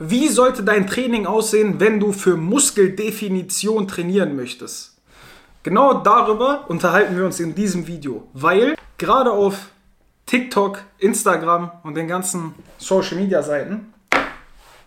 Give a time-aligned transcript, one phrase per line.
[0.00, 4.96] Wie sollte dein Training aussehen, wenn du für Muskeldefinition trainieren möchtest?
[5.64, 9.70] Genau darüber unterhalten wir uns in diesem Video, weil gerade auf
[10.26, 13.92] TikTok, Instagram und den ganzen Social Media Seiten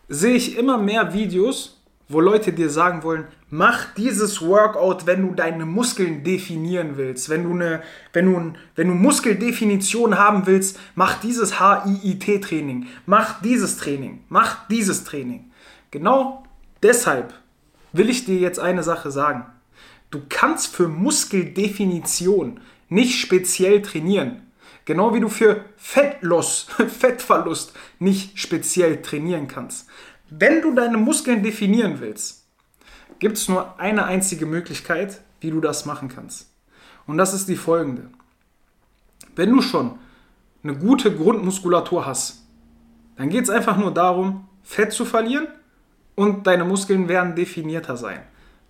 [0.07, 1.80] sehe ich immer mehr Videos,
[2.11, 7.29] wo Leute dir sagen wollen, mach dieses Workout, wenn du deine Muskeln definieren willst.
[7.29, 7.81] Wenn du, eine,
[8.13, 12.87] wenn du, wenn du Muskeldefinition haben willst, mach dieses HIIT-Training.
[13.05, 14.23] Mach dieses Training.
[14.29, 15.51] Mach dieses Training.
[15.91, 16.43] Genau
[16.81, 17.33] deshalb
[17.93, 19.45] will ich dir jetzt eine Sache sagen.
[20.09, 24.41] Du kannst für Muskeldefinition nicht speziell trainieren.
[24.85, 26.67] Genau wie du für Fettloss,
[26.99, 29.87] Fettverlust nicht speziell trainieren kannst.
[30.33, 32.45] Wenn du deine Muskeln definieren willst,
[33.19, 36.49] gibt es nur eine einzige Möglichkeit, wie du das machen kannst.
[37.05, 38.09] Und das ist die folgende.
[39.35, 39.99] Wenn du schon
[40.63, 42.47] eine gute Grundmuskulatur hast,
[43.17, 45.47] dann geht es einfach nur darum, Fett zu verlieren
[46.15, 48.21] und deine Muskeln werden definierter sein.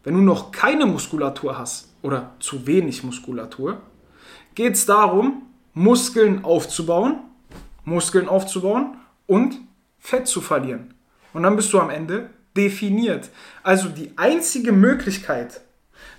[0.04, 3.80] Wenn du noch keine Muskulatur hast oder zu wenig Muskulatur,
[4.56, 5.44] geht es darum,
[5.76, 7.20] Muskeln aufzubauen,
[7.86, 8.98] Muskeln aufzubauen
[9.28, 9.60] und
[10.00, 10.96] Fett zu verlieren.
[11.34, 13.30] Und dann bist du am Ende definiert.
[13.64, 15.62] Also die einzige Möglichkeit,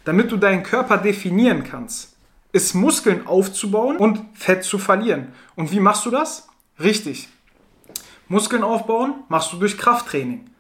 [0.05, 2.17] damit du deinen Körper definieren kannst,
[2.53, 5.33] ist Muskeln aufzubauen und Fett zu verlieren.
[5.55, 6.49] Und wie machst du das?
[6.79, 7.29] Richtig.
[8.29, 10.51] Muskeln aufbauen machst du durch Krafttraining.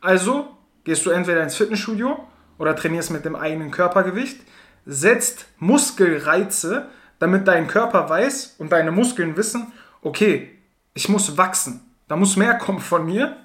[0.00, 0.48] Also
[0.84, 2.18] gehst du entweder ins Fitnessstudio
[2.58, 4.40] oder trainierst mit dem eigenen Körpergewicht,
[4.84, 6.88] setzt Muskelreize,
[7.18, 10.50] damit dein Körper weiß und deine Muskeln wissen, okay,
[10.94, 11.80] ich muss wachsen.
[12.08, 13.36] Da muss mehr kommen von mir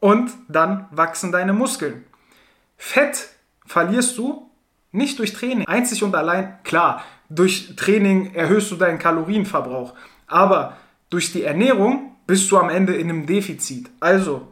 [0.00, 2.04] und dann wachsen deine Muskeln.
[2.76, 3.30] Fett
[3.66, 4.50] verlierst du
[4.92, 5.66] nicht durch Training.
[5.66, 9.94] Einzig und allein, klar, durch Training erhöhst du deinen Kalorienverbrauch.
[10.26, 10.76] Aber
[11.10, 13.90] durch die Ernährung bist du am Ende in einem Defizit.
[14.00, 14.48] Also,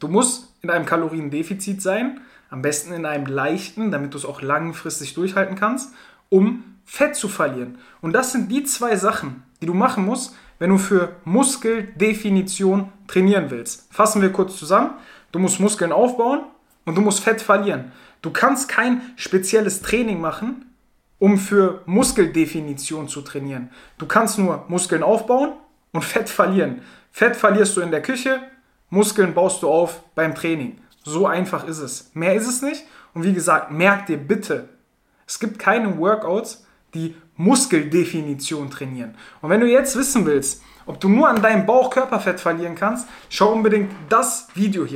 [0.00, 2.20] du musst in einem Kaloriendefizit sein,
[2.50, 5.92] am besten in einem leichten, damit du es auch langfristig durchhalten kannst,
[6.28, 7.78] um Fett zu verlieren.
[8.00, 13.50] Und das sind die zwei Sachen, die du machen musst, wenn du für Muskeldefinition trainieren
[13.50, 13.92] willst.
[13.92, 14.90] Fassen wir kurz zusammen.
[15.32, 16.40] Du musst Muskeln aufbauen
[16.84, 17.92] und du musst Fett verlieren.
[18.22, 20.66] Du kannst kein spezielles Training machen,
[21.18, 23.70] um für Muskeldefinition zu trainieren.
[23.98, 25.52] Du kannst nur Muskeln aufbauen
[25.92, 26.82] und Fett verlieren.
[27.12, 28.40] Fett verlierst du in der Küche,
[28.90, 30.78] Muskeln baust du auf beim Training.
[31.04, 32.10] So einfach ist es.
[32.14, 32.84] Mehr ist es nicht.
[33.14, 34.68] Und wie gesagt, merk dir bitte,
[35.26, 39.14] es gibt keine Workouts, die Muskeldefinition trainieren.
[39.42, 43.08] Und wenn du jetzt wissen willst, ob du nur an deinem Bauch Körperfett verlieren kannst,
[43.28, 44.94] schau unbedingt das Video hier.